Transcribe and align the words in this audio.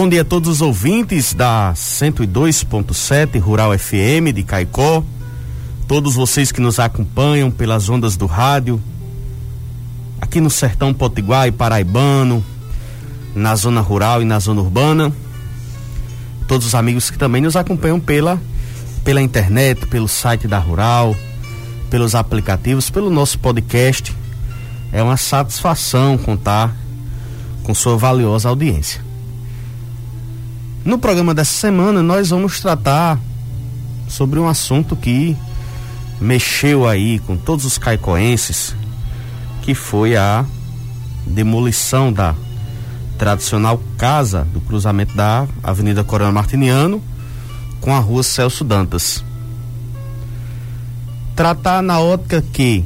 Bom 0.00 0.08
dia 0.08 0.22
a 0.22 0.24
todos 0.24 0.48
os 0.48 0.62
ouvintes 0.62 1.34
da 1.34 1.74
102.7 1.74 3.38
Rural 3.38 3.78
FM 3.78 4.32
de 4.34 4.42
Caicó, 4.42 5.04
todos 5.86 6.14
vocês 6.14 6.50
que 6.50 6.58
nos 6.58 6.78
acompanham 6.78 7.50
pelas 7.50 7.90
ondas 7.90 8.16
do 8.16 8.24
rádio, 8.24 8.80
aqui 10.18 10.40
no 10.40 10.48
sertão 10.48 10.94
potiguar 10.94 11.48
e 11.48 11.52
paraibano, 11.52 12.42
na 13.34 13.54
zona 13.54 13.82
rural 13.82 14.22
e 14.22 14.24
na 14.24 14.38
zona 14.38 14.62
urbana, 14.62 15.12
todos 16.48 16.68
os 16.68 16.74
amigos 16.74 17.10
que 17.10 17.18
também 17.18 17.42
nos 17.42 17.54
acompanham 17.54 18.00
pela, 18.00 18.40
pela 19.04 19.20
internet, 19.20 19.86
pelo 19.86 20.08
site 20.08 20.48
da 20.48 20.58
Rural, 20.58 21.14
pelos 21.90 22.14
aplicativos, 22.14 22.88
pelo 22.88 23.10
nosso 23.10 23.38
podcast. 23.38 24.16
É 24.94 25.02
uma 25.02 25.18
satisfação 25.18 26.16
contar 26.16 26.74
com 27.64 27.74
sua 27.74 27.98
valiosa 27.98 28.48
audiência. 28.48 29.09
No 30.90 30.98
programa 30.98 31.32
dessa 31.32 31.52
semana, 31.52 32.02
nós 32.02 32.30
vamos 32.30 32.58
tratar 32.58 33.16
sobre 34.08 34.40
um 34.40 34.48
assunto 34.48 34.96
que 34.96 35.36
mexeu 36.20 36.84
aí 36.84 37.20
com 37.20 37.36
todos 37.36 37.64
os 37.64 37.78
caicoenses, 37.78 38.74
que 39.62 39.72
foi 39.72 40.16
a 40.16 40.44
demolição 41.24 42.12
da 42.12 42.34
tradicional 43.16 43.80
casa 43.96 44.44
do 44.52 44.60
cruzamento 44.60 45.14
da 45.14 45.46
Avenida 45.62 46.02
Coronel 46.02 46.32
Martiniano 46.32 47.00
com 47.80 47.94
a 47.94 48.00
Rua 48.00 48.24
Celso 48.24 48.64
Dantas. 48.64 49.24
Tratar 51.36 51.82
na 51.82 52.00
ótica 52.00 52.42
que 52.52 52.84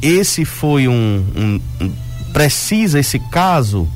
esse 0.00 0.44
foi 0.44 0.86
um, 0.86 1.24
um, 1.34 1.60
um 1.84 1.92
precisa 2.32 3.00
esse 3.00 3.18
caso 3.18 3.88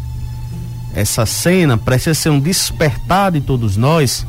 essa 0.97 1.27
cena 1.27 1.77
precisa 1.77 2.15
ser 2.15 2.31
um 2.31 2.41
despertar 2.41 3.31
de 3.31 3.43
todos 3.43 3.77
nós 3.77 4.27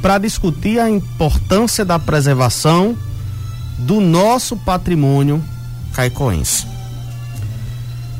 para 0.00 0.18
discutir 0.18 0.78
a 0.78 0.88
importância 0.88 1.84
da 1.84 1.98
preservação 1.98 2.96
do 3.76 4.00
nosso 4.00 4.56
patrimônio 4.56 5.42
caicoense. 5.92 6.64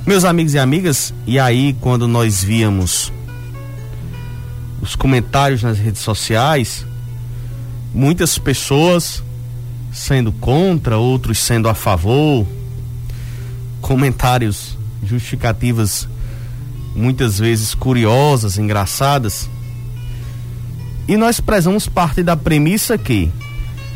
Meus 0.05 0.25
amigos 0.25 0.55
e 0.55 0.59
amigas, 0.59 1.15
e 1.25 1.39
aí 1.39 1.77
quando 1.81 2.09
nós 2.09 2.43
víamos 2.43 3.13
os 4.83 4.97
comentários 4.97 5.63
nas 5.63 5.79
redes 5.79 6.03
sociais, 6.03 6.85
muitas 7.95 8.37
pessoas 8.37 9.23
sendo 9.93 10.33
contra, 10.33 10.99
outros 10.99 11.39
sendo 11.39 11.69
a 11.69 11.75
favor, 11.75 12.45
comentários 13.81 14.77
justificativas 15.05 16.09
muitas 16.95 17.39
vezes 17.39 17.75
curiosas, 17.75 18.59
engraçadas. 18.59 19.49
E 21.09 21.17
nós 21.17 21.41
prezamos 21.41 21.89
parte 21.89 22.23
da 22.23 22.37
premissa 22.37 22.97
que 22.97 23.31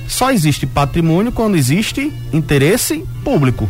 só 0.09 0.31
existe 0.31 0.66
patrimônio 0.66 1.32
quando 1.32 1.56
existe 1.56 2.12
interesse 2.32 3.05
público. 3.22 3.69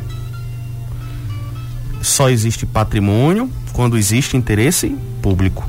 Só 2.03 2.29
existe 2.29 2.67
patrimônio 2.67 3.51
quando 3.73 3.97
existe 3.97 4.37
interesse 4.37 4.97
público. 5.23 5.69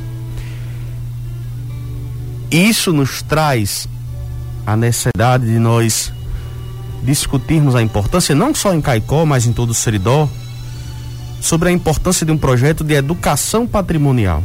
Isso 2.51 2.93
nos 2.93 3.21
traz 3.21 3.87
a 4.65 4.75
necessidade 4.75 5.45
de 5.45 5.59
nós 5.59 6.11
discutirmos 7.03 7.75
a 7.75 7.81
importância, 7.81 8.33
não 8.33 8.53
só 8.53 8.73
em 8.73 8.81
Caicó, 8.81 9.25
mas 9.25 9.45
em 9.45 9.53
todo 9.53 9.69
o 9.69 9.73
Seridó, 9.73 10.29
sobre 11.39 11.69
a 11.69 11.71
importância 11.71 12.25
de 12.25 12.31
um 12.31 12.37
projeto 12.37 12.83
de 12.83 12.93
educação 12.93 13.67
patrimonial. 13.67 14.43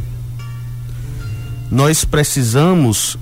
Nós 1.69 2.03
precisamos 2.03 3.17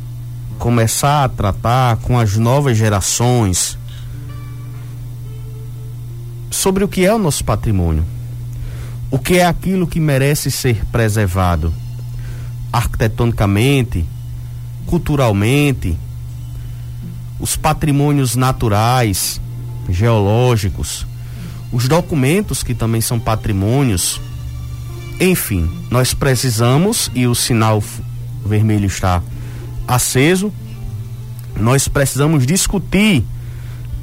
começar 0.57 1.23
a 1.23 1.29
tratar 1.29 1.97
com 1.97 2.19
as 2.19 2.35
novas 2.35 2.77
gerações 2.77 3.77
sobre 6.49 6.83
o 6.83 6.87
que 6.87 7.05
é 7.05 7.13
o 7.13 7.19
nosso 7.19 7.43
patrimônio. 7.43 8.05
O 9.11 9.17
que 9.17 9.37
é 9.37 9.45
aquilo 9.45 9.87
que 9.87 9.99
merece 9.99 10.51
ser 10.51 10.85
preservado 10.85 11.73
arquitetonicamente, 12.71 14.05
culturalmente, 14.85 15.97
os 17.39 17.55
patrimônios 17.55 18.35
naturais, 18.35 19.41
geológicos, 19.89 21.05
os 21.71 21.87
documentos 21.87 22.63
que 22.63 22.73
também 22.73 23.01
são 23.01 23.19
patrimônios. 23.19 24.19
Enfim, 25.19 25.69
nós 25.89 26.13
precisamos, 26.13 27.11
e 27.13 27.27
o 27.27 27.35
sinal 27.35 27.83
vermelho 28.45 28.85
está 28.85 29.21
aceso, 29.87 30.51
nós 31.55 31.87
precisamos 31.87 32.45
discutir 32.45 33.23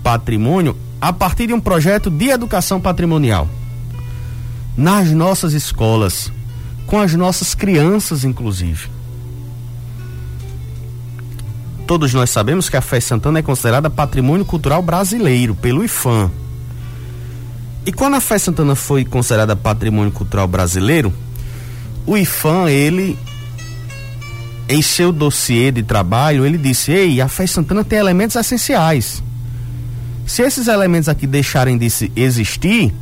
patrimônio 0.03 0.77
a 1.01 1.13
partir 1.13 1.49
de 1.49 1.53
um 1.53 1.61
projeto 1.61 2.11
de 2.11 2.29
educação 2.29 2.81
patrimonial. 2.81 3.49
Nas 4.77 5.11
nossas 5.11 5.53
escolas, 5.53 6.31
com 6.87 7.01
as 7.01 7.15
nossas 7.15 7.55
crianças, 7.55 8.25
inclusive. 8.25 8.89
Todos 11.87 12.13
nós 12.13 12.31
sabemos 12.31 12.69
que 12.69 12.77
a 12.77 12.81
Fé 12.81 13.01
Santana 13.01 13.39
é 13.39 13.43
considerada 13.43 13.89
patrimônio 13.89 14.45
cultural 14.45 14.83
brasileiro 14.83 15.55
pelo 15.55 15.85
IFAM. 15.85 16.31
E 17.87 17.93
quando 17.93 18.15
a 18.15 18.21
Fé 18.21 18.37
Santana 18.37 18.75
foi 18.75 19.05
considerada 19.05 19.55
patrimônio 19.55 20.11
cultural 20.11 20.49
brasileiro, 20.49 21.15
o 22.05 22.19
IFAM, 22.19 22.69
ele 22.69 23.17
em 24.69 24.83
seu 24.83 25.13
dossiê 25.13 25.71
de 25.71 25.85
trabalho, 25.85 26.45
ele 26.45 26.59
disse: 26.59 26.91
"Ei, 26.91 27.21
a 27.21 27.29
Fé 27.29 27.47
Santana 27.47 27.85
tem 27.85 28.01
elementos 28.01 28.35
essenciais. 28.35 29.23
Se 30.27 30.43
esses 30.43 30.67
elementos 30.67 31.09
aqui 31.09 31.29
deixarem 31.29 31.79
de 31.79 31.87
existir, 32.17 32.93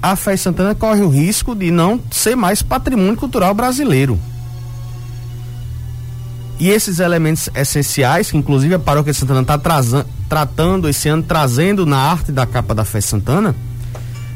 a 0.00 0.14
Fé 0.14 0.36
Santana 0.36 0.76
corre 0.76 1.02
o 1.02 1.08
risco 1.08 1.52
de 1.52 1.72
não 1.72 2.00
ser 2.12 2.36
mais 2.36 2.62
patrimônio 2.62 3.16
cultural 3.16 3.52
brasileiro." 3.52 4.16
E 6.60 6.70
esses 6.70 7.00
elementos 7.00 7.50
essenciais, 7.52 8.30
que 8.30 8.36
inclusive 8.36 8.74
a 8.74 8.78
Paróquia 8.78 9.12
Santana 9.12 9.40
está 9.40 9.60
tratando 10.28 10.88
esse 10.88 11.08
ano, 11.08 11.24
trazendo 11.24 11.84
na 11.84 11.98
arte 11.98 12.30
da 12.30 12.46
capa 12.46 12.72
da 12.72 12.84
Fé 12.84 13.00
Santana, 13.00 13.56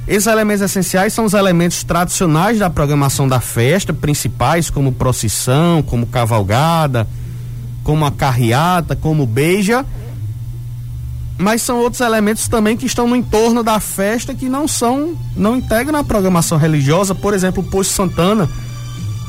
esses 0.08 0.26
elementos 0.26 0.62
essenciais 0.62 1.12
são 1.12 1.26
os 1.26 1.34
elementos 1.34 1.84
tradicionais 1.84 2.58
da 2.58 2.70
programação 2.70 3.28
da 3.28 3.40
festa, 3.40 3.92
principais 3.92 4.70
como 4.70 4.90
procissão, 4.90 5.82
como 5.82 6.06
cavalgada, 6.06 7.06
como 7.84 8.06
a 8.06 8.10
carreata, 8.10 8.96
como 8.96 9.26
beija. 9.26 9.84
Mas 11.36 11.60
são 11.60 11.78
outros 11.78 12.00
elementos 12.00 12.48
também 12.48 12.74
que 12.74 12.86
estão 12.86 13.06
no 13.06 13.14
entorno 13.14 13.62
da 13.62 13.78
festa 13.80 14.34
que 14.34 14.48
não 14.48 14.66
são, 14.66 15.14
não 15.36 15.56
integram 15.56 15.98
a 15.98 16.04
programação 16.04 16.56
religiosa, 16.56 17.14
por 17.14 17.34
exemplo, 17.34 17.62
o 17.62 17.66
Poço 17.66 17.90
Santana, 17.90 18.48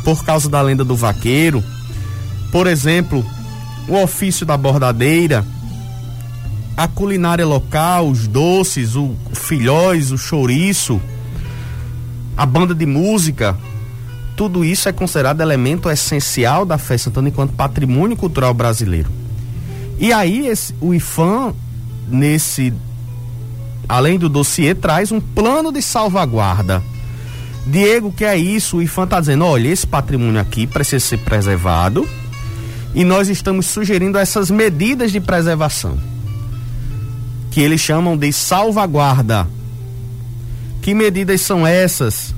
por 0.06 0.24
causa 0.24 0.48
da 0.48 0.62
lenda 0.62 0.86
do 0.86 0.96
vaqueiro. 0.96 1.62
Por 2.54 2.68
exemplo, 2.68 3.24
o 3.86 4.02
ofício 4.02 4.46
da 4.46 4.56
bordadeira, 4.56 5.46
a 6.80 6.88
culinária 6.88 7.46
local, 7.46 8.08
os 8.08 8.26
doces, 8.26 8.96
o, 8.96 9.14
filhóis, 9.34 10.14
o 10.14 10.18
chouriço, 10.18 11.02
a 12.38 12.46
banda 12.46 12.74
de 12.74 12.86
música, 12.86 13.54
tudo 14.34 14.64
isso 14.64 14.88
é 14.88 14.94
considerado 14.94 15.42
elemento 15.42 15.90
essencial 15.90 16.66
da 16.66 16.78
festa 16.78 17.10
santana 17.10 17.28
enquanto 17.28 17.52
patrimônio 17.52 18.16
cultural 18.16 18.54
brasileiro. 18.54 19.10
E 20.00 20.14
aí 20.14 20.48
esse, 20.48 20.74
o 20.80 20.94
IFAM, 20.94 21.54
nesse, 22.08 22.74
além 23.86 24.18
do 24.18 24.30
dossiê, 24.30 24.74
traz 24.74 25.12
um 25.12 25.20
plano 25.20 25.74
de 25.74 25.82
salvaguarda 25.82 26.82
Diego, 27.68 28.10
que 28.10 28.24
é 28.24 28.38
isso? 28.38 28.78
O 28.78 28.82
IFAM 28.82 29.04
está 29.04 29.20
dizendo: 29.20 29.44
olha, 29.44 29.68
esse 29.68 29.86
patrimônio 29.86 30.40
aqui 30.40 30.66
precisa 30.66 31.06
ser 31.06 31.18
preservado 31.18 32.08
e 32.96 33.04
nós 33.04 33.28
estamos 33.28 33.66
sugerindo 33.66 34.18
essas 34.18 34.50
medidas 34.50 35.12
de 35.12 35.20
preservação 35.20 36.00
que 37.52 37.62
eles 37.62 37.82
chamam 37.82 38.18
de 38.18 38.32
salvaguarda. 38.32 39.48
Que 40.82 40.94
medidas 40.94 41.42
são 41.42 41.66
essas? 41.66 42.34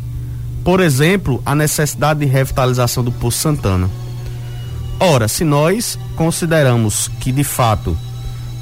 Por 0.63 0.80
exemplo, 0.80 1.42
a 1.46 1.56
necessidade 1.56 2.19
de 2.19 2.25
revitalização 2.25 3.04
do 3.04 3.12
Poço 3.12 3.40
Santana. 3.40 3.90
Ora, 5.00 5.28
se 5.28 5.44
nós 5.44 5.98
consideramos 6.16 7.10
que 7.19 7.31
de 7.31 7.44
fato 7.44 7.98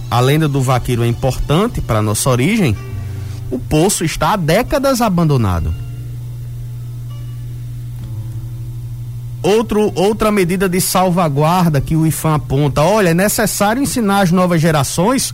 a 0.09 0.19
lenda 0.19 0.47
do 0.47 0.61
vaqueiro 0.61 1.03
é 1.03 1.07
importante 1.07 1.81
para 1.81 2.01
nossa 2.01 2.29
origem, 2.29 2.75
o 3.51 3.59
poço 3.59 4.05
está 4.05 4.33
há 4.33 4.35
décadas 4.35 5.01
abandonado. 5.01 5.73
Outro, 9.41 9.91
outra 9.95 10.31
medida 10.31 10.67
de 10.67 10.81
salvaguarda 10.81 11.79
que 11.79 11.95
o 11.95 12.05
IFAM 12.05 12.35
aponta: 12.35 12.81
olha, 12.81 13.09
é 13.09 13.13
necessário 13.13 13.81
ensinar 13.81 14.21
as 14.21 14.31
novas 14.31 14.61
gerações 14.61 15.33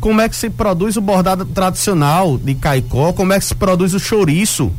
como 0.00 0.20
é 0.20 0.28
que 0.28 0.36
se 0.36 0.48
produz 0.48 0.96
o 0.96 1.00
bordado 1.00 1.44
tradicional 1.44 2.38
de 2.38 2.54
Caicó, 2.54 3.12
como 3.12 3.32
é 3.32 3.38
que 3.38 3.44
se 3.44 3.54
produz 3.54 3.94
o 3.94 4.00
chouriço. 4.00 4.72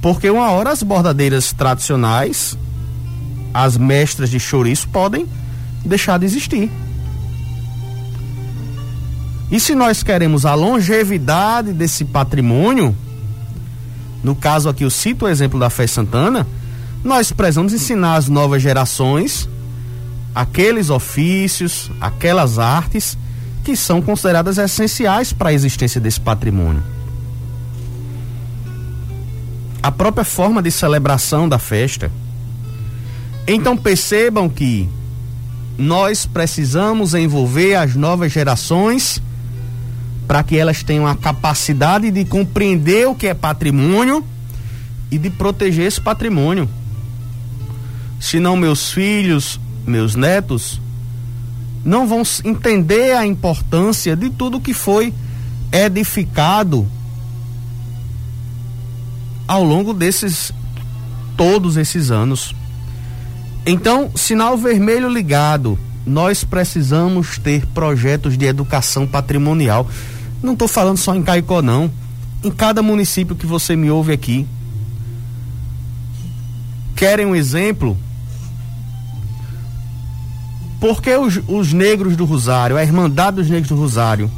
Porque 0.00 0.28
uma 0.28 0.50
hora 0.50 0.70
as 0.70 0.82
bordadeiras 0.82 1.52
tradicionais, 1.52 2.58
as 3.54 3.76
mestras 3.76 4.28
de 4.30 4.40
chouriço, 4.40 4.88
podem 4.88 5.28
deixar 5.84 6.18
de 6.18 6.26
existir. 6.26 6.70
E 9.50 9.60
se 9.60 9.74
nós 9.74 10.02
queremos 10.02 10.44
a 10.44 10.54
longevidade 10.54 11.72
desse 11.72 12.04
patrimônio, 12.04 12.96
no 14.24 14.34
caso 14.34 14.68
aqui 14.68 14.82
eu 14.82 14.90
cito 14.90 15.26
o 15.26 15.28
exemplo 15.28 15.60
da 15.60 15.70
Fé 15.70 15.86
Santana, 15.86 16.46
nós 17.04 17.30
precisamos 17.30 17.72
ensinar 17.72 18.16
as 18.16 18.28
novas 18.28 18.62
gerações 18.62 19.48
aqueles 20.34 20.90
ofícios, 20.90 21.90
aquelas 22.00 22.58
artes 22.58 23.18
que 23.64 23.76
são 23.76 24.02
consideradas 24.02 24.58
essenciais 24.58 25.32
para 25.32 25.50
a 25.50 25.52
existência 25.52 26.00
desse 26.00 26.20
patrimônio. 26.20 26.82
A 29.82 29.90
própria 29.90 30.24
forma 30.24 30.62
de 30.62 30.70
celebração 30.70 31.48
da 31.48 31.58
festa. 31.58 32.10
Então 33.46 33.76
percebam 33.76 34.48
que 34.48 34.88
nós 35.76 36.26
precisamos 36.26 37.14
envolver 37.14 37.74
as 37.74 37.96
novas 37.96 38.32
gerações 38.32 39.20
para 40.26 40.42
que 40.42 40.56
elas 40.56 40.82
tenham 40.82 41.06
a 41.06 41.16
capacidade 41.16 42.10
de 42.10 42.24
compreender 42.24 43.08
o 43.08 43.14
que 43.14 43.26
é 43.26 43.34
patrimônio 43.34 44.24
e 45.10 45.18
de 45.18 45.28
proteger 45.28 45.86
esse 45.86 46.00
patrimônio. 46.00 46.68
Senão 48.20 48.56
meus 48.56 48.92
filhos 48.92 49.60
meus 49.86 50.14
netos 50.14 50.80
não 51.84 52.06
vão 52.06 52.22
entender 52.44 53.16
a 53.16 53.26
importância 53.26 54.14
de 54.16 54.30
tudo 54.30 54.60
que 54.60 54.72
foi 54.72 55.12
edificado 55.72 56.86
ao 59.48 59.64
longo 59.64 59.92
desses 59.92 60.52
todos 61.36 61.76
esses 61.76 62.10
anos. 62.10 62.54
Então, 63.66 64.10
sinal 64.14 64.56
vermelho 64.56 65.08
ligado. 65.08 65.78
Nós 66.04 66.42
precisamos 66.42 67.38
ter 67.38 67.64
projetos 67.66 68.36
de 68.36 68.44
educação 68.44 69.06
patrimonial. 69.06 69.88
Não 70.42 70.54
estou 70.54 70.66
falando 70.66 70.98
só 70.98 71.14
em 71.14 71.22
Caicó, 71.22 71.62
não. 71.62 71.90
Em 72.42 72.50
cada 72.50 72.82
município 72.82 73.36
que 73.36 73.46
você 73.46 73.76
me 73.76 73.90
ouve 73.90 74.12
aqui. 74.12 74.46
Querem 76.96 77.26
um 77.26 77.36
exemplo? 77.36 77.96
Porque 80.82 81.14
os, 81.14 81.40
os 81.46 81.72
negros 81.72 82.16
do 82.16 82.24
Rosário, 82.24 82.76
a 82.76 82.82
Irmandade 82.82 83.36
dos 83.36 83.48
Negros 83.48 83.68
do 83.68 83.76
Rosário, 83.76 84.28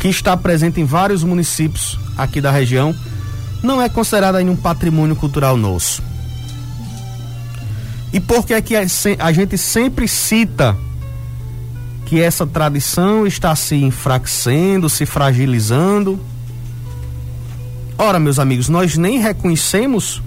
que 0.00 0.08
está 0.08 0.36
presente 0.36 0.80
em 0.80 0.84
vários 0.84 1.22
municípios 1.22 1.96
aqui 2.18 2.40
da 2.40 2.50
região, 2.50 2.92
não 3.62 3.80
é 3.80 3.88
considerada 3.88 4.38
ainda 4.38 4.50
um 4.50 4.56
patrimônio 4.56 5.14
cultural 5.14 5.56
nosso. 5.56 6.02
E 8.12 8.18
por 8.18 8.44
que 8.44 8.54
é 8.54 8.60
que 8.60 8.74
a 8.74 9.32
gente 9.32 9.56
sempre 9.56 10.08
cita 10.08 10.76
que 12.06 12.20
essa 12.20 12.44
tradição 12.44 13.24
está 13.24 13.54
se 13.54 13.76
enfraquecendo, 13.76 14.88
se 14.88 15.06
fragilizando? 15.06 16.18
Ora, 17.96 18.18
meus 18.18 18.40
amigos, 18.40 18.68
nós 18.68 18.96
nem 18.96 19.20
reconhecemos 19.20 20.20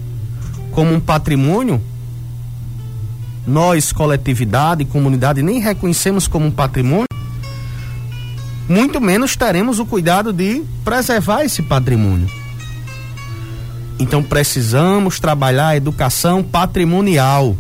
como 0.71 0.93
um 0.93 0.99
patrimônio 1.01 1.81
nós, 3.47 3.94
coletividade, 3.94 4.83
comunidade, 4.83 5.41
nem 5.41 5.59
reconhecemos 5.59 6.27
como 6.27 6.45
um 6.45 6.51
patrimônio, 6.51 7.07
muito 8.67 8.99
menos 8.99 9.38
teremos 9.38 9.79
o 9.79 9.85
cuidado 9.85 10.33
de 10.33 10.61
preservar 10.83 11.44
esse 11.44 11.61
patrimônio. 11.61 12.29
Então 13.97 14.21
precisamos 14.21 15.19
trabalhar 15.19 15.69
a 15.69 15.77
educação 15.77 16.44
patrimonial. 16.44 17.55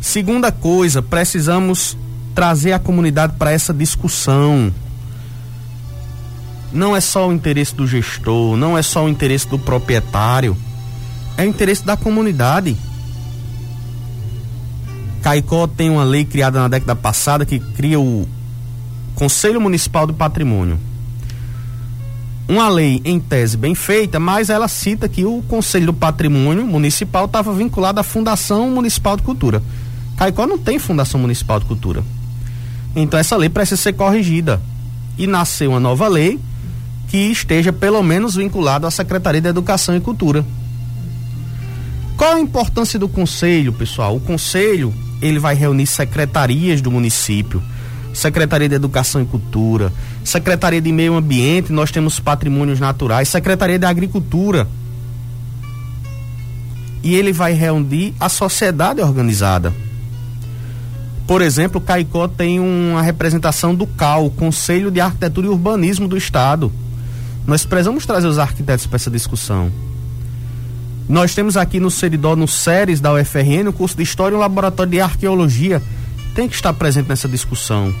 Segunda 0.00 0.52
coisa, 0.52 1.02
precisamos 1.02 1.96
trazer 2.34 2.72
a 2.72 2.78
comunidade 2.78 3.34
para 3.36 3.50
essa 3.50 3.74
discussão. 3.74 4.72
Não 6.72 6.96
é 6.96 7.00
só 7.00 7.28
o 7.28 7.32
interesse 7.32 7.74
do 7.74 7.86
gestor, 7.86 8.56
não 8.56 8.78
é 8.78 8.82
só 8.82 9.04
o 9.04 9.08
interesse 9.08 9.48
do 9.48 9.58
proprietário, 9.58 10.56
é 11.36 11.42
o 11.42 11.46
interesse 11.46 11.84
da 11.84 11.96
comunidade. 11.96 12.76
Caicó 15.24 15.66
tem 15.66 15.88
uma 15.88 16.04
lei 16.04 16.22
criada 16.22 16.60
na 16.60 16.68
década 16.68 16.94
passada 16.94 17.46
que 17.46 17.58
cria 17.58 17.98
o 17.98 18.28
Conselho 19.14 19.58
Municipal 19.58 20.06
do 20.06 20.12
Patrimônio. 20.12 20.78
Uma 22.46 22.68
lei 22.68 23.00
em 23.06 23.18
tese 23.18 23.56
bem 23.56 23.74
feita, 23.74 24.20
mas 24.20 24.50
ela 24.50 24.68
cita 24.68 25.08
que 25.08 25.24
o 25.24 25.42
Conselho 25.48 25.86
do 25.86 25.94
Patrimônio 25.94 26.66
Municipal 26.66 27.24
estava 27.24 27.54
vinculado 27.54 27.98
à 27.98 28.02
Fundação 28.02 28.68
Municipal 28.68 29.16
de 29.16 29.22
Cultura. 29.22 29.62
Caicó 30.14 30.46
não 30.46 30.58
tem 30.58 30.78
Fundação 30.78 31.18
Municipal 31.18 31.58
de 31.58 31.64
Cultura. 31.64 32.04
Então 32.94 33.18
essa 33.18 33.34
lei 33.34 33.48
precisa 33.48 33.80
ser 33.80 33.94
corrigida. 33.94 34.60
E 35.16 35.26
nasceu 35.26 35.70
uma 35.70 35.80
nova 35.80 36.06
lei 36.06 36.38
que 37.08 37.16
esteja 37.16 37.72
pelo 37.72 38.02
menos 38.02 38.34
vinculada 38.34 38.86
à 38.86 38.90
Secretaria 38.90 39.40
de 39.40 39.48
Educação 39.48 39.96
e 39.96 40.00
Cultura. 40.02 40.44
Qual 42.14 42.34
a 42.34 42.40
importância 42.40 42.98
do 42.98 43.08
conselho, 43.08 43.72
pessoal? 43.72 44.16
O 44.16 44.20
conselho 44.20 44.92
ele 45.26 45.38
vai 45.38 45.54
reunir 45.54 45.86
secretarias 45.86 46.82
do 46.82 46.90
município, 46.90 47.62
Secretaria 48.12 48.68
de 48.68 48.74
Educação 48.74 49.22
e 49.22 49.24
Cultura, 49.24 49.90
Secretaria 50.22 50.82
de 50.82 50.92
Meio 50.92 51.14
Ambiente, 51.14 51.72
nós 51.72 51.90
temos 51.90 52.20
patrimônios 52.20 52.78
naturais, 52.78 53.28
Secretaria 53.30 53.78
de 53.78 53.86
Agricultura. 53.86 54.68
E 57.02 57.14
ele 57.14 57.32
vai 57.32 57.54
reunir 57.54 58.14
a 58.20 58.28
sociedade 58.28 59.00
organizada. 59.00 59.72
Por 61.26 61.40
exemplo, 61.40 61.80
Caicó 61.80 62.28
tem 62.28 62.60
uma 62.60 63.00
representação 63.00 63.74
do 63.74 63.86
CAL, 63.86 64.30
Conselho 64.30 64.90
de 64.90 65.00
Arquitetura 65.00 65.46
e 65.46 65.50
Urbanismo 65.50 66.06
do 66.06 66.18
Estado. 66.18 66.70
Nós 67.46 67.64
precisamos 67.64 68.04
trazer 68.04 68.26
os 68.26 68.38
arquitetos 68.38 68.86
para 68.86 68.96
essa 68.96 69.10
discussão. 69.10 69.72
Nós 71.08 71.34
temos 71.34 71.56
aqui 71.56 71.78
no 71.78 71.90
Seridó, 71.90 72.34
no 72.34 72.48
SERES 72.48 73.00
da 73.00 73.12
UFRN, 73.12 73.68
o 73.68 73.72
curso 73.72 73.96
de 73.96 74.02
História 74.02 74.34
e 74.34 74.38
o 74.38 74.40
Laboratório 74.40 74.90
de 74.90 75.00
Arqueologia 75.00 75.82
tem 76.34 76.48
que 76.48 76.54
estar 76.54 76.72
presente 76.72 77.08
nessa 77.08 77.28
discussão. 77.28 77.94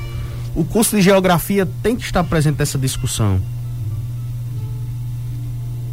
O 0.54 0.64
curso 0.64 0.96
de 0.96 1.02
Geografia 1.02 1.68
tem 1.82 1.96
que 1.96 2.04
estar 2.04 2.24
presente 2.24 2.58
nessa 2.58 2.78
discussão. 2.78 3.40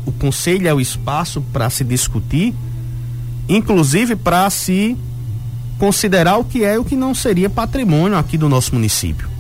O 0.05 0.11
conselho 0.11 0.67
é 0.67 0.73
o 0.73 0.79
espaço 0.79 1.41
para 1.53 1.69
se 1.69 1.83
discutir, 1.83 2.53
inclusive 3.47 4.15
para 4.15 4.49
se 4.49 4.97
considerar 5.77 6.37
o 6.37 6.45
que 6.45 6.63
é 6.63 6.75
e 6.75 6.77
o 6.77 6.85
que 6.85 6.95
não 6.95 7.13
seria 7.13 7.49
patrimônio 7.49 8.17
aqui 8.17 8.37
do 8.37 8.47
nosso 8.47 8.73
município. 8.73 9.30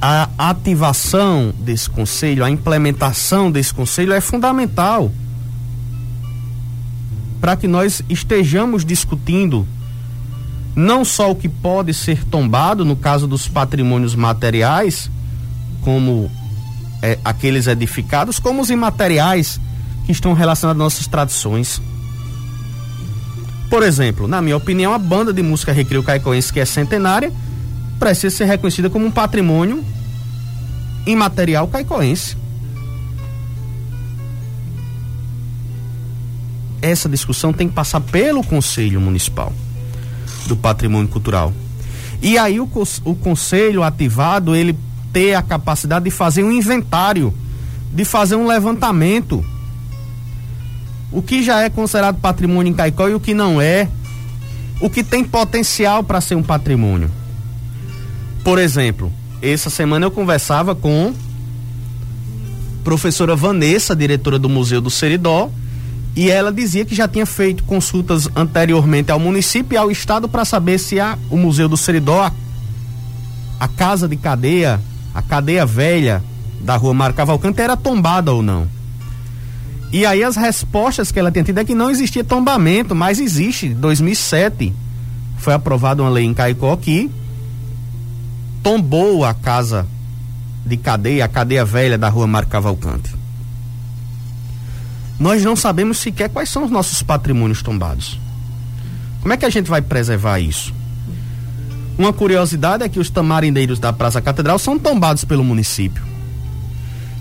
A 0.00 0.28
ativação 0.38 1.54
desse 1.58 1.88
conselho, 1.88 2.44
a 2.44 2.50
implementação 2.50 3.50
desse 3.50 3.72
conselho 3.72 4.12
é 4.12 4.20
fundamental 4.20 5.10
para 7.40 7.56
que 7.56 7.68
nós 7.68 8.02
estejamos 8.08 8.84
discutindo 8.84 9.66
não 10.74 11.04
só 11.04 11.30
o 11.30 11.34
que 11.34 11.48
pode 11.48 11.94
ser 11.94 12.24
tombado 12.24 12.84
no 12.84 12.96
caso 12.96 13.26
dos 13.26 13.48
patrimônios 13.48 14.14
materiais, 14.14 15.10
como 15.80 16.30
é, 17.00 17.18
aqueles 17.24 17.66
edificados, 17.66 18.38
como 18.38 18.60
os 18.60 18.68
imateriais 18.68 19.60
que 20.04 20.12
estão 20.12 20.34
relacionados 20.34 20.80
às 20.80 20.84
nossas 20.84 21.06
tradições. 21.06 21.80
Por 23.70 23.82
exemplo, 23.82 24.28
na 24.28 24.42
minha 24.42 24.56
opinião, 24.56 24.92
a 24.92 24.98
banda 24.98 25.32
de 25.32 25.42
música 25.42 25.72
Recreio 25.72 26.02
Caicoense, 26.02 26.52
que 26.52 26.60
é 26.60 26.64
centenária, 26.64 27.32
precisa 27.98 28.36
ser 28.36 28.44
reconhecida 28.44 28.90
como 28.90 29.06
um 29.06 29.10
patrimônio 29.10 29.84
imaterial 31.06 31.68
caicoense. 31.68 32.36
Essa 36.82 37.08
discussão 37.08 37.52
tem 37.52 37.68
que 37.68 37.74
passar 37.74 38.00
pelo 38.00 38.44
Conselho 38.44 39.00
Municipal 39.00 39.52
do 40.46 40.56
Patrimônio 40.56 41.08
Cultural. 41.08 41.52
E 42.22 42.38
aí 42.38 42.60
o, 42.60 42.68
o 43.04 43.14
conselho 43.14 43.82
ativado, 43.82 44.54
ele 44.54 44.76
ter 45.12 45.34
a 45.34 45.42
capacidade 45.42 46.04
de 46.04 46.10
fazer 46.10 46.42
um 46.42 46.52
inventário, 46.52 47.32
de 47.92 48.04
fazer 48.04 48.36
um 48.36 48.46
levantamento. 48.46 49.44
O 51.10 51.22
que 51.22 51.42
já 51.42 51.62
é 51.62 51.70
considerado 51.70 52.20
patrimônio 52.20 52.70
em 52.70 52.74
Caicó 52.74 53.08
e 53.08 53.14
o 53.14 53.20
que 53.20 53.34
não 53.34 53.60
é. 53.60 53.88
O 54.80 54.90
que 54.90 55.02
tem 55.02 55.24
potencial 55.24 56.04
para 56.04 56.20
ser 56.20 56.34
um 56.34 56.42
patrimônio. 56.42 57.10
Por 58.46 58.60
exemplo, 58.60 59.12
essa 59.42 59.68
semana 59.68 60.06
eu 60.06 60.10
conversava 60.12 60.72
com 60.72 61.12
professora 62.84 63.34
Vanessa, 63.34 63.92
diretora 63.96 64.38
do 64.38 64.48
Museu 64.48 64.80
do 64.80 64.88
Seridó, 64.88 65.50
e 66.14 66.30
ela 66.30 66.52
dizia 66.52 66.84
que 66.84 66.94
já 66.94 67.08
tinha 67.08 67.26
feito 67.26 67.64
consultas 67.64 68.28
anteriormente 68.36 69.10
ao 69.10 69.18
município 69.18 69.74
e 69.74 69.76
ao 69.76 69.90
estado 69.90 70.28
para 70.28 70.44
saber 70.44 70.78
se 70.78 71.00
a, 71.00 71.18
o 71.28 71.36
Museu 71.36 71.68
do 71.68 71.76
Seridó, 71.76 72.30
a, 73.58 73.66
casa 73.66 74.06
de 74.06 74.16
cadeia, 74.16 74.80
a 75.12 75.20
cadeia 75.20 75.66
velha 75.66 76.22
da 76.60 76.76
rua 76.76 76.94
Mar 76.94 77.14
Cavalcante 77.14 77.60
era 77.60 77.76
tombada 77.76 78.32
ou 78.32 78.44
não. 78.44 78.68
E 79.90 80.06
aí 80.06 80.22
as 80.22 80.36
respostas 80.36 81.10
que 81.10 81.18
ela 81.18 81.32
tinha 81.32 81.42
tido 81.42 81.58
é 81.58 81.64
que 81.64 81.74
não 81.74 81.90
existia 81.90 82.22
tombamento, 82.22 82.94
mas 82.94 83.18
existe. 83.18 83.70
2007 83.70 84.72
foi 85.36 85.52
aprovada 85.52 86.00
uma 86.00 86.10
lei 86.10 86.24
em 86.24 86.32
Caicó 86.32 86.76
que 86.76 87.10
tombou 88.66 89.24
a 89.24 89.32
casa 89.32 89.86
de 90.64 90.76
cadeia, 90.76 91.24
a 91.24 91.28
cadeia 91.28 91.64
velha 91.64 91.96
da 91.96 92.08
rua 92.08 92.26
Mar 92.26 92.46
Cavalcante. 92.46 93.14
Nós 95.20 95.44
não 95.44 95.54
sabemos 95.54 95.98
sequer 95.98 96.28
quais 96.28 96.50
são 96.50 96.64
os 96.64 96.70
nossos 96.72 97.00
patrimônios 97.00 97.62
tombados. 97.62 98.18
Como 99.22 99.32
é 99.32 99.36
que 99.36 99.44
a 99.44 99.50
gente 99.50 99.70
vai 99.70 99.80
preservar 99.80 100.40
isso? 100.40 100.74
Uma 101.96 102.12
curiosidade 102.12 102.82
é 102.82 102.88
que 102.88 102.98
os 102.98 103.08
tamarindeiros 103.08 103.78
da 103.78 103.92
Praça 103.92 104.20
Catedral 104.20 104.58
são 104.58 104.76
tombados 104.76 105.24
pelo 105.24 105.44
município. 105.44 106.02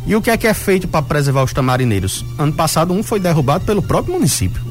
E 0.08 0.16
o 0.16 0.24
que 0.24 0.32
é 0.32 0.38
que 0.38 0.48
é 0.48 0.54
feito 0.56 0.88
para 0.88 1.04
preservar 1.04 1.44
os 1.44 1.54
tamarineiros? 1.54 2.26
Ano 2.40 2.54
passado 2.54 2.92
um 2.92 3.04
foi 3.04 3.20
derrubado 3.20 3.66
pelo 3.66 3.84
próprio 3.84 4.16
município. 4.16 4.64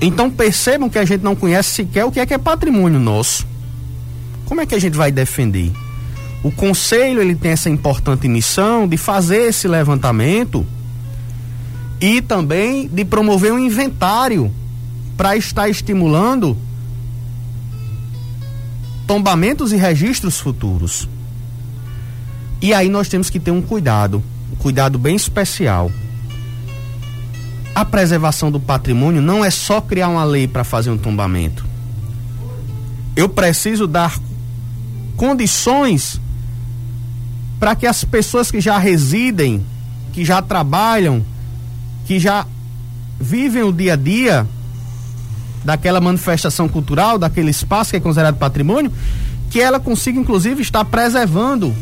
Então 0.00 0.28
percebam 0.28 0.90
que 0.90 0.98
a 0.98 1.04
gente 1.04 1.22
não 1.22 1.36
conhece 1.36 1.70
sequer 1.70 2.04
o 2.04 2.10
que 2.10 2.18
é 2.18 2.26
que 2.26 2.34
é 2.34 2.38
patrimônio 2.38 2.98
nosso. 2.98 3.53
Como 4.46 4.60
é 4.60 4.66
que 4.66 4.74
a 4.74 4.78
gente 4.78 4.96
vai 4.96 5.10
defender? 5.10 5.72
O 6.42 6.50
conselho 6.50 7.22
ele 7.22 7.34
tem 7.34 7.52
essa 7.52 7.70
importante 7.70 8.28
missão 8.28 8.86
de 8.86 8.96
fazer 8.96 9.48
esse 9.48 9.66
levantamento 9.66 10.66
e 12.00 12.20
também 12.20 12.86
de 12.86 13.04
promover 13.04 13.52
um 13.52 13.58
inventário 13.58 14.52
para 15.16 15.36
estar 15.36 15.68
estimulando 15.68 16.56
tombamentos 19.06 19.72
e 19.72 19.76
registros 19.76 20.38
futuros. 20.38 21.08
E 22.60 22.72
aí 22.74 22.88
nós 22.88 23.08
temos 23.08 23.30
que 23.30 23.40
ter 23.40 23.50
um 23.50 23.62
cuidado, 23.62 24.22
um 24.52 24.56
cuidado 24.56 24.98
bem 24.98 25.16
especial. 25.16 25.90
A 27.74 27.84
preservação 27.84 28.50
do 28.50 28.60
patrimônio 28.60 29.20
não 29.20 29.44
é 29.44 29.50
só 29.50 29.80
criar 29.80 30.08
uma 30.08 30.24
lei 30.24 30.46
para 30.46 30.62
fazer 30.62 30.90
um 30.90 30.98
tombamento. 30.98 31.64
Eu 33.16 33.28
preciso 33.28 33.86
dar 33.86 34.18
condições 35.16 36.20
para 37.58 37.74
que 37.74 37.86
as 37.86 38.04
pessoas 38.04 38.50
que 38.50 38.60
já 38.60 38.78
residem, 38.78 39.64
que 40.12 40.24
já 40.24 40.42
trabalham, 40.42 41.24
que 42.06 42.18
já 42.18 42.46
vivem 43.18 43.62
o 43.62 43.72
dia 43.72 43.94
a 43.94 43.96
dia 43.96 44.46
daquela 45.64 46.00
manifestação 46.00 46.68
cultural, 46.68 47.18
daquele 47.18 47.50
espaço 47.50 47.90
que 47.90 47.96
é 47.96 48.00
considerado 48.00 48.36
patrimônio, 48.36 48.92
que 49.50 49.60
ela 49.60 49.80
consiga 49.80 50.18
inclusive 50.18 50.60
estar 50.60 50.84
preservando 50.84 51.74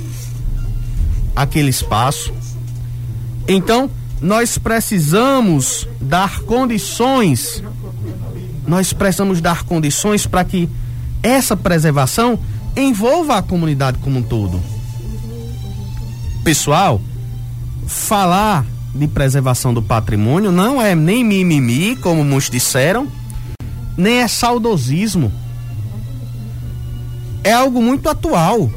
aquele 1.34 1.70
espaço. 1.70 2.32
Então, 3.48 3.90
nós 4.20 4.56
precisamos 4.56 5.88
dar 6.00 6.40
condições, 6.40 7.62
nós 8.66 8.92
precisamos 8.92 9.40
dar 9.40 9.64
condições 9.64 10.26
para 10.26 10.44
que 10.44 10.68
essa 11.22 11.56
preservação 11.56 12.38
envolva 12.76 13.36
a 13.36 13.42
comunidade 13.42 13.98
como 13.98 14.18
um 14.18 14.22
todo. 14.22 14.60
Pessoal, 16.42 17.00
falar 17.86 18.64
de 18.94 19.06
preservação 19.06 19.72
do 19.72 19.82
patrimônio 19.82 20.50
não 20.50 20.80
é 20.80 20.94
nem 20.94 21.24
mimimi, 21.24 21.96
como 21.96 22.24
muitos 22.24 22.50
disseram, 22.50 23.06
nem 23.96 24.18
é 24.18 24.28
saudosismo. 24.28 25.32
É 27.44 27.52
algo 27.52 27.82
muito 27.82 28.08
atual. 28.08 28.70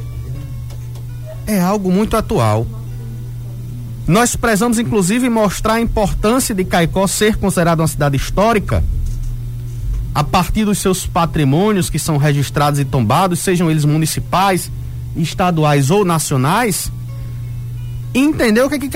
É 1.46 1.60
algo 1.60 1.92
muito 1.92 2.16
atual. 2.16 2.66
Nós 4.06 4.36
precisamos, 4.36 4.78
inclusive, 4.78 5.28
mostrar 5.28 5.74
a 5.74 5.80
importância 5.80 6.54
de 6.54 6.64
Caicó 6.64 7.06
ser 7.06 7.36
considerada 7.36 7.82
uma 7.82 7.88
cidade 7.88 8.16
histórica 8.16 8.82
a 10.16 10.24
partir 10.24 10.64
dos 10.64 10.78
seus 10.78 11.06
patrimônios 11.06 11.90
que 11.90 11.98
são 11.98 12.16
registrados 12.16 12.80
e 12.80 12.86
tombados, 12.86 13.38
sejam 13.38 13.70
eles 13.70 13.84
municipais, 13.84 14.72
estaduais 15.14 15.90
ou 15.90 16.06
nacionais, 16.06 16.90
e 18.14 18.20
entender 18.20 18.62
o 18.62 18.70
que, 18.70 18.78
que 18.78 18.88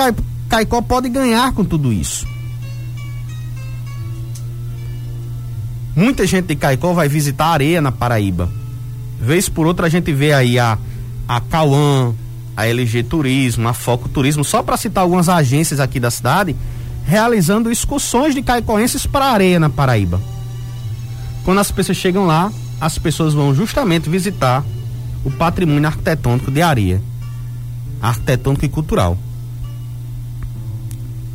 Caicó 0.48 0.80
pode 0.80 1.10
ganhar 1.10 1.52
com 1.52 1.62
tudo 1.62 1.92
isso. 1.92 2.26
Muita 5.94 6.26
gente 6.26 6.46
de 6.46 6.56
Caicó 6.56 6.94
vai 6.94 7.06
visitar 7.06 7.48
a 7.48 7.52
areia 7.52 7.82
na 7.82 7.92
Paraíba. 7.92 8.48
Vez 9.20 9.46
por 9.46 9.66
outra 9.66 9.88
a 9.88 9.90
gente 9.90 10.10
vê 10.14 10.32
aí 10.32 10.58
a, 10.58 10.78
a 11.28 11.38
Cauã, 11.38 12.14
a 12.56 12.66
LG 12.66 13.02
Turismo, 13.02 13.68
a 13.68 13.74
Foco 13.74 14.08
Turismo, 14.08 14.42
só 14.42 14.62
para 14.62 14.78
citar 14.78 15.02
algumas 15.02 15.28
agências 15.28 15.80
aqui 15.80 16.00
da 16.00 16.10
cidade, 16.10 16.56
realizando 17.04 17.70
excursões 17.70 18.34
de 18.34 18.40
caicoenses 18.40 19.04
para 19.04 19.26
a 19.26 19.32
areia 19.32 19.60
na 19.60 19.68
Paraíba. 19.68 20.18
Quando 21.44 21.58
as 21.58 21.70
pessoas 21.70 21.98
chegam 21.98 22.26
lá, 22.26 22.52
as 22.80 22.98
pessoas 22.98 23.34
vão 23.34 23.54
justamente 23.54 24.08
visitar 24.08 24.64
o 25.24 25.30
patrimônio 25.30 25.86
arquitetônico 25.86 26.50
de 26.50 26.62
areia, 26.62 27.02
arquitetônico 28.00 28.64
e 28.64 28.68
cultural. 28.68 29.18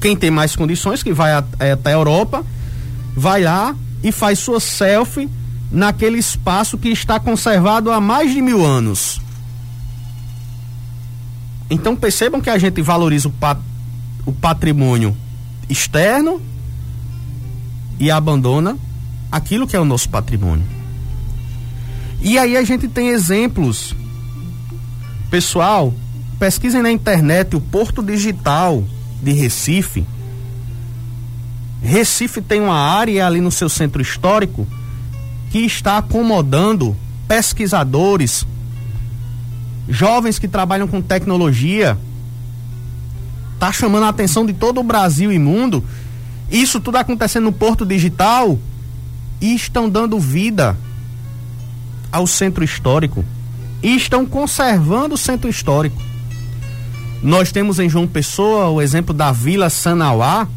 Quem 0.02 0.16
tem 0.16 0.30
mais 0.30 0.56
condições, 0.56 1.02
que 1.02 1.14
vai 1.14 1.32
é, 1.60 1.72
até 1.72 1.90
a 1.90 1.94
Europa, 1.94 2.44
vai 3.16 3.44
lá 3.44 3.76
e 4.04 4.12
faz 4.12 4.40
sua 4.40 4.60
selfie 4.60 5.30
naquele 5.72 6.18
espaço 6.18 6.78
que 6.78 6.90
está 6.90 7.20
conservado 7.20 7.92
há 7.92 8.00
mais 8.00 8.32
de 8.32 8.42
mil 8.42 8.64
anos. 8.66 9.20
Então 11.70 11.96
percebam 11.96 12.40
que 12.40 12.50
a 12.50 12.58
gente 12.58 12.82
valoriza 12.82 13.28
o, 13.28 13.32
pat, 13.32 13.60
o 14.26 14.32
patrimônio 14.32 15.16
externo 15.68 16.40
e 18.00 18.12
abandona 18.12 18.78
aquilo 19.36 19.68
que 19.68 19.76
é 19.76 19.80
o 19.80 19.84
nosso 19.84 20.08
patrimônio. 20.08 20.66
E 22.22 22.38
aí 22.38 22.56
a 22.56 22.64
gente 22.64 22.88
tem 22.88 23.10
exemplos. 23.10 23.94
Pessoal, 25.30 25.94
pesquisem 26.40 26.82
na 26.82 26.90
internet 26.90 27.54
o 27.54 27.60
Porto 27.60 28.02
Digital 28.02 28.82
de 29.22 29.34
Recife. 29.34 30.06
Recife 31.82 32.42
tem 32.42 32.62
uma 32.62 32.78
área 32.78 33.28
ali 33.28 33.42
no 33.42 33.52
seu 33.52 33.68
centro 33.68 34.02
histórico 34.02 34.66
que 35.52 35.60
está 35.60 35.98
acomodando 35.98 36.96
pesquisadores, 37.28 38.48
jovens 39.90 40.40
que 40.40 40.48
trabalham 40.48 40.88
com 40.88 41.02
tecnologia, 41.02 41.98
está 43.54 43.70
chamando 43.74 44.06
a 44.06 44.10
atenção 44.10 44.46
de 44.46 44.54
todo 44.54 44.80
o 44.80 44.84
Brasil 44.84 45.30
e 45.30 45.38
mundo. 45.38 45.84
Isso 46.50 46.80
tudo 46.80 46.96
acontecendo 46.96 47.44
no 47.44 47.52
Porto 47.52 47.86
Digital 47.86 48.58
e 49.42 49.56
estão 49.56 49.90
dando 49.90 50.20
vida 50.20 50.78
ao 52.12 52.26
centro 52.26 52.64
histórico 52.64 53.24
e 53.84 53.96
estão 53.96 54.26
conservando 54.26 55.16
o 55.16 55.18
centro 55.18 55.50
histórico. 55.50 56.02
Nós 57.22 57.52
temos 57.52 57.80
em 57.80 57.90
João 57.90 58.08
Pessoa 58.08 58.70
o 58.70 58.82
exemplo 58.82 59.14
da 59.14 59.32
Vila 59.32 59.70
Sanauá, 59.70 60.48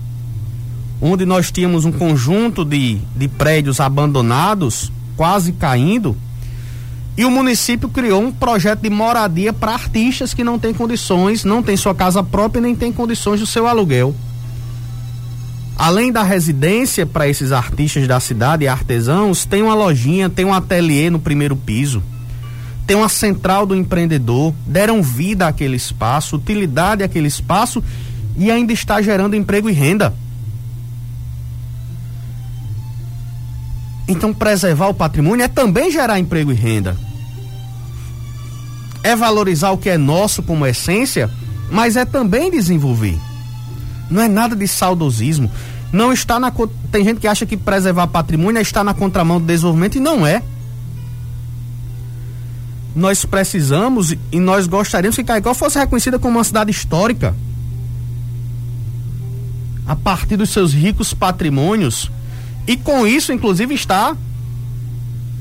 onde 1.01 1.25
nós 1.25 1.51
tínhamos 1.51 1.85
um 1.85 1.93
conjunto 1.93 2.65
de, 2.65 2.99
de 3.17 3.29
prédios 3.29 3.81
abandonados, 3.81 4.93
quase 5.17 5.53
caindo, 5.53 6.17
e 7.17 7.25
o 7.25 7.31
município 7.31 7.89
criou 7.89 8.23
um 8.23 8.31
projeto 8.31 8.83
de 8.83 8.91
moradia 8.91 9.53
para 9.53 9.73
artistas 9.73 10.33
que 10.33 10.45
não 10.45 10.57
têm 10.59 10.73
condições, 10.73 11.45
não 11.45 11.63
têm 11.63 11.77
sua 11.77 11.95
casa 11.95 12.23
própria 12.23 12.61
nem 12.61 12.77
têm 12.77 12.93
condições 12.93 13.41
do 13.41 13.47
seu 13.47 13.67
aluguel. 13.67 14.15
Além 15.79 16.11
da 16.11 16.25
residência 16.25 17.07
para 17.07 17.29
esses 17.29 17.53
artistas 17.53 18.09
da 18.09 18.19
cidade 18.19 18.65
e 18.65 18.69
artesãos, 18.69 19.45
tem 19.45 19.63
uma 19.63 19.75
lojinha, 19.75 20.29
tem 20.29 20.45
um 20.45 20.53
ateliê 20.53 21.09
no 21.09 21.21
primeiro 21.21 21.55
piso. 21.55 22.03
tem 22.89 22.97
uma 22.97 23.09
central 23.11 23.67
do 23.67 23.77
empreendedor, 23.77 24.55
deram 24.67 25.03
vida 25.03 25.47
àquele 25.47 25.77
espaço, 25.77 26.37
utilidade 26.37 27.03
àquele 27.05 27.29
espaço 27.29 27.85
e 28.35 28.51
ainda 28.51 28.73
está 28.73 29.03
gerando 29.03 29.37
emprego 29.37 29.69
e 29.69 29.75
renda. 29.75 30.15
Então, 34.09 34.33
preservar 34.33 34.89
o 34.89 34.95
patrimônio 34.95 35.45
é 35.45 35.49
também 35.49 35.91
gerar 35.91 36.19
emprego 36.19 36.51
e 36.51 36.55
renda. 36.55 36.97
É 39.03 39.15
valorizar 39.15 39.71
o 39.71 39.77
que 39.77 39.91
é 39.91 39.99
nosso 39.99 40.43
como 40.43 40.67
essência, 40.67 41.31
mas 41.71 41.95
é 41.95 42.07
também 42.07 42.51
desenvolver. 42.51 43.19
Não 44.11 44.23
é 44.23 44.29
nada 44.29 44.57
de 44.57 44.67
saudosismo. 44.67 45.51
Não 45.93 46.13
está 46.13 46.39
na. 46.39 46.53
Tem 46.91 47.05
gente 47.05 47.21
que 47.21 47.27
acha 47.27 47.47
que 47.47 47.57
preservar 47.57 48.07
patrimônio 48.09 48.59
é 48.59 48.63
estar 48.63 48.85
na 48.85 48.95
contramão 48.95 49.41
do 49.41 49.47
desenvolvimento 49.47 49.97
e 49.97 50.01
não 50.01 50.27
é. 50.27 50.43
Nós 52.95 53.25
precisamos 53.25 54.15
e 54.33 54.41
nós 54.41 54.67
gostaríamos 54.67 55.17
que 55.17 55.25
Caicó 55.25 55.55
fosse 55.55 55.79
reconhecida 55.79 56.19
como 56.19 56.39
uma 56.39 56.45
cidade 56.45 56.71
histórica. 56.71 57.35
A 59.87 59.97
partir 59.97 60.37
dos 60.37 60.51
seus 60.51 60.73
ricos 60.73 61.15
patrimônios. 61.15 62.11
E 62.67 62.77
com 62.77 63.07
isso, 63.07 63.33
inclusive, 63.33 63.75
está 63.75 64.15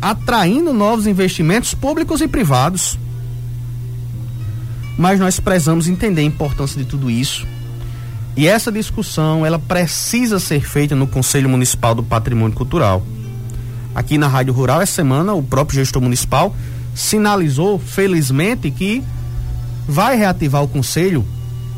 atraindo 0.01 0.71
novos 0.71 1.07
investimentos 1.07 1.74
públicos 1.74 2.21
e 2.21 2.27
privados. 2.27 2.97
Mas 4.97 5.19
nós 5.19 5.38
precisamos 5.39 5.89
entender 5.89 6.21
a 6.21 6.25
importância 6.25 6.81
de 6.81 6.88
tudo 6.88 7.12
isso 7.12 7.45
e 8.38 8.48
essa 8.48 8.72
discussão, 8.72 9.44
ela 9.44 9.58
precisa 9.58 10.39
ser 10.39 10.62
feita 10.62 10.96
no 10.96 11.08
Conselho 11.08 11.50
Municipal 11.50 11.96
do 11.96 12.03
Patrimônio 12.03 12.56
Cultural. 12.56 13.03
Aqui 13.96 14.15
na 14.15 14.27
Rádio 14.27 14.53
Rural, 14.53 14.79
essa 14.79 14.94
semana, 14.94 15.34
o 15.34 15.41
próprio 15.41 15.79
gestor 15.79 16.03
municipal 16.03 16.56
sinalizou, 16.94 17.79
felizmente, 17.79 18.70
que 18.70 19.03
vai 19.88 20.15
reativar 20.15 20.63
o 20.63 20.67
conselho. 20.67 21.25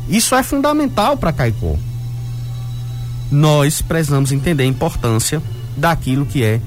Isso 0.06 0.34
é 0.34 0.42
fundamental 0.42 1.16
para 1.16 1.32
Caicó. 1.32 1.76
Nós 3.30 3.80
precisamos 3.80 4.30
entender 4.30 4.64
a 4.64 4.66
importância 4.66 5.42
daquilo 5.78 6.26
que 6.26 6.44
é 6.44 6.60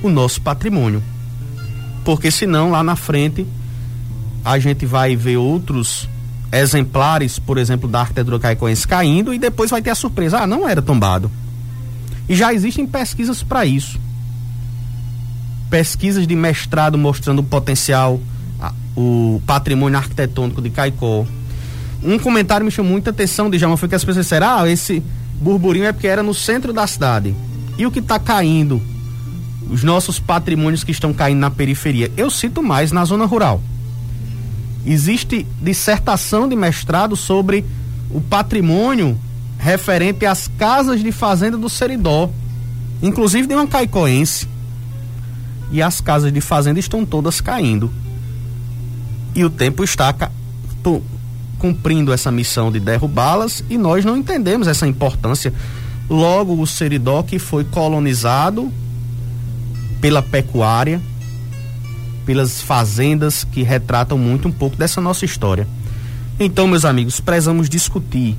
o 0.00 0.10
nosso 0.10 0.40
patrimônio. 0.40 1.02
Porque 2.04 2.30
senão 2.30 2.70
lá 2.70 2.84
na 2.84 2.94
frente 2.94 3.44
a 4.44 4.60
gente 4.60 4.86
vai 4.86 5.16
ver 5.16 5.38
outros 5.38 6.08
exemplares, 6.60 7.38
por 7.38 7.58
exemplo, 7.58 7.88
da 7.88 8.00
arquitetura 8.00 8.38
caicoense 8.38 8.86
caindo 8.86 9.34
e 9.34 9.38
depois 9.38 9.70
vai 9.70 9.82
ter 9.82 9.90
a 9.90 9.94
surpresa, 9.94 10.40
ah, 10.40 10.46
não 10.46 10.68
era 10.68 10.80
tombado. 10.80 11.30
E 12.28 12.34
já 12.34 12.54
existem 12.54 12.86
pesquisas 12.86 13.42
para 13.42 13.66
isso. 13.66 13.98
Pesquisas 15.68 16.26
de 16.26 16.36
mestrado 16.36 16.96
mostrando 16.96 17.40
o 17.40 17.42
potencial, 17.42 18.20
o 18.96 19.42
patrimônio 19.46 19.98
arquitetônico 19.98 20.62
de 20.62 20.70
Caicó. 20.70 21.26
Um 22.02 22.18
comentário 22.18 22.64
me 22.64 22.70
chamou 22.70 22.92
muita 22.92 23.10
atenção, 23.10 23.50
Djalma, 23.50 23.76
foi 23.76 23.88
que 23.88 23.94
as 23.94 24.04
pessoas 24.04 24.24
disseram, 24.24 24.60
ah, 24.60 24.68
esse 24.68 25.02
burburinho 25.40 25.86
é 25.86 25.92
porque 25.92 26.06
era 26.06 26.22
no 26.22 26.34
centro 26.34 26.72
da 26.72 26.86
cidade. 26.86 27.34
E 27.76 27.84
o 27.84 27.90
que 27.90 27.98
está 27.98 28.18
caindo? 28.18 28.80
Os 29.70 29.82
nossos 29.82 30.20
patrimônios 30.20 30.84
que 30.84 30.92
estão 30.92 31.12
caindo 31.12 31.40
na 31.40 31.50
periferia. 31.50 32.12
Eu 32.16 32.30
cito 32.30 32.62
mais 32.62 32.92
na 32.92 33.04
zona 33.04 33.24
rural 33.24 33.60
existe 34.86 35.46
dissertação 35.60 36.48
de 36.48 36.56
mestrado 36.56 37.16
sobre 37.16 37.64
o 38.10 38.20
patrimônio 38.20 39.18
referente 39.58 40.26
às 40.26 40.46
casas 40.46 41.02
de 41.02 41.10
fazenda 41.10 41.56
do 41.56 41.68
Seridó, 41.68 42.30
inclusive 43.02 43.46
de 43.46 43.54
uma 43.54 43.66
caicoense. 43.66 44.48
E 45.72 45.82
as 45.82 46.00
casas 46.00 46.32
de 46.32 46.40
fazenda 46.40 46.78
estão 46.78 47.04
todas 47.04 47.40
caindo. 47.40 47.90
E 49.34 49.44
o 49.44 49.50
tempo 49.50 49.82
está 49.82 50.14
cumprindo 51.58 52.12
essa 52.12 52.30
missão 52.30 52.70
de 52.70 52.78
derrubá-las 52.78 53.64
e 53.70 53.78
nós 53.78 54.04
não 54.04 54.16
entendemos 54.16 54.68
essa 54.68 54.86
importância. 54.86 55.52
Logo, 56.08 56.60
o 56.60 56.66
Seridó 56.66 57.22
que 57.22 57.38
foi 57.38 57.64
colonizado 57.64 58.70
pela 60.00 60.22
pecuária, 60.22 61.00
pelas 62.24 62.60
fazendas 62.60 63.44
que 63.44 63.62
retratam 63.62 64.18
muito 64.18 64.48
um 64.48 64.52
pouco 64.52 64.76
dessa 64.76 65.00
nossa 65.00 65.24
história. 65.24 65.66
Então, 66.38 66.66
meus 66.66 66.84
amigos, 66.84 67.20
precisamos 67.20 67.68
discutir 67.68 68.36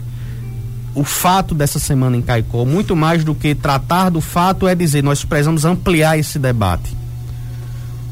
o 0.94 1.04
fato 1.04 1.54
dessa 1.54 1.78
semana 1.78 2.16
em 2.16 2.22
Caicó, 2.22 2.66
muito 2.66 2.96
mais 2.96 3.24
do 3.24 3.36
que 3.36 3.54
tratar 3.54 4.10
do 4.10 4.22
fato, 4.22 4.68
é 4.68 4.74
dizer, 4.74 5.04
nós 5.04 5.24
precisamos 5.26 5.66
ampliar 5.66 6.18
esse 6.18 6.40
debate. 6.40 6.96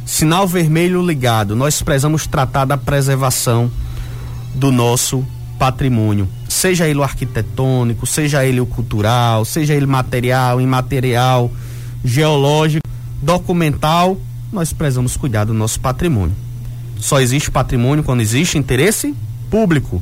Sinal 0.06 0.46
vermelho 0.46 1.06
ligado, 1.06 1.56
nós 1.56 1.82
precisamos 1.82 2.28
tratar 2.28 2.66
da 2.66 2.78
preservação 2.78 3.72
do 4.54 4.70
nosso 4.70 5.26
patrimônio, 5.58 6.28
seja 6.50 6.88
ele 6.88 7.00
o 7.00 7.04
arquitetônico, 7.04 8.06
seja 8.06 8.46
ele 8.46 8.60
o 8.60 8.66
cultural, 8.66 9.46
seja 9.46 9.74
ele 9.74 9.86
material, 9.86 10.60
imaterial, 10.60 11.50
geológico, 12.04 12.86
documental 13.22 14.18
nós 14.54 14.72
precisamos 14.72 15.18
cuidar 15.18 15.46
do 15.46 15.54
nosso 15.54 15.80
patrimônio. 15.80 16.36
Só 17.00 17.20
existe 17.20 17.52
patrimônio 17.52 18.04
quando 18.04 18.22
existe 18.22 18.58
interesse 18.58 19.16
público. 19.50 20.02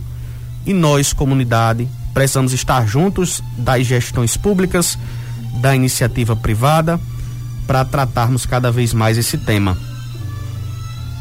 E 0.66 0.74
nós, 0.74 1.14
comunidade, 1.14 1.88
precisamos 2.14 2.54
estar 2.54 2.86
juntos 2.88 3.42
das 3.58 3.88
gestões 3.88 4.38
públicas, 4.38 5.00
da 5.62 5.76
iniciativa 5.76 6.36
privada, 6.36 7.00
para 7.66 7.86
tratarmos 7.86 8.46
cada 8.46 8.72
vez 8.72 8.94
mais 8.94 9.18
esse 9.18 9.38
tema. 9.38 9.78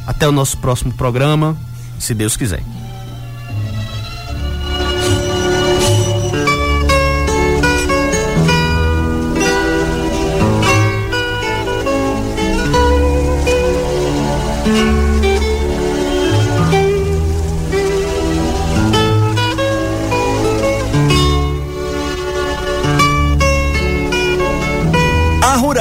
Até 0.07 0.29
o 0.29 0.33
nosso 0.33 0.59
próximo 0.59 0.93
programa, 0.93 1.57
se 1.99 2.13
Deus 2.13 2.37
quiser. 2.37 2.63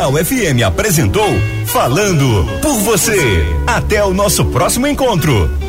Rural 0.10 0.26
FM 0.26 0.64
apresentou 0.66 1.30
Falando 1.68 2.46
por 2.62 2.74
você. 2.80 3.46
Até 3.68 4.04
o 4.04 4.12
nosso 4.12 4.44
próximo 4.46 4.88
encontro. 4.88 5.69